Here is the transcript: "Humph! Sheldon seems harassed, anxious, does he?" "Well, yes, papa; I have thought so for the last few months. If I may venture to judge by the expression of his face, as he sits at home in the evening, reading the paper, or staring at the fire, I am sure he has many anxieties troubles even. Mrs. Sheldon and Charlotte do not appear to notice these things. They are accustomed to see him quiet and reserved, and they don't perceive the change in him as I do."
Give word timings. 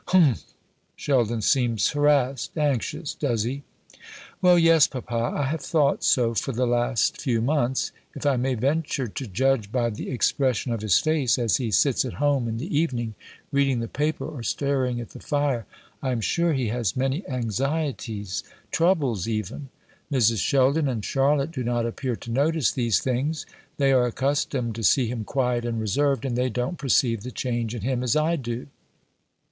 "Humph! 0.07 0.55
Sheldon 0.95 1.43
seems 1.43 1.89
harassed, 1.91 2.57
anxious, 2.57 3.13
does 3.13 3.43
he?" 3.43 3.61
"Well, 4.41 4.57
yes, 4.57 4.87
papa; 4.87 5.31
I 5.35 5.43
have 5.43 5.61
thought 5.61 6.03
so 6.03 6.33
for 6.33 6.53
the 6.53 6.65
last 6.65 7.21
few 7.21 7.39
months. 7.39 7.91
If 8.15 8.25
I 8.25 8.35
may 8.35 8.55
venture 8.55 9.07
to 9.07 9.27
judge 9.27 9.71
by 9.71 9.91
the 9.91 10.09
expression 10.09 10.73
of 10.73 10.81
his 10.81 10.97
face, 10.97 11.37
as 11.37 11.57
he 11.57 11.69
sits 11.69 12.03
at 12.03 12.13
home 12.13 12.47
in 12.47 12.57
the 12.57 12.75
evening, 12.75 13.13
reading 13.51 13.79
the 13.79 13.87
paper, 13.87 14.25
or 14.25 14.41
staring 14.41 14.99
at 14.99 15.11
the 15.11 15.19
fire, 15.19 15.67
I 16.01 16.09
am 16.11 16.19
sure 16.21 16.53
he 16.53 16.69
has 16.69 16.97
many 16.97 17.23
anxieties 17.29 18.43
troubles 18.71 19.27
even. 19.27 19.69
Mrs. 20.11 20.39
Sheldon 20.39 20.87
and 20.87 21.05
Charlotte 21.05 21.51
do 21.51 21.63
not 21.63 21.85
appear 21.85 22.15
to 22.15 22.31
notice 22.31 22.71
these 22.71 22.99
things. 22.99 23.45
They 23.77 23.91
are 23.91 24.07
accustomed 24.07 24.73
to 24.73 24.83
see 24.83 25.05
him 25.05 25.25
quiet 25.25 25.63
and 25.63 25.79
reserved, 25.79 26.25
and 26.25 26.35
they 26.35 26.49
don't 26.49 26.79
perceive 26.79 27.21
the 27.21 27.29
change 27.29 27.75
in 27.75 27.81
him 27.81 28.01
as 28.01 28.15
I 28.15 28.35
do." 28.35 28.65